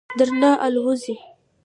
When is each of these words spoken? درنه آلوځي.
درنه 0.17 0.51
آلوځي. 0.65 1.15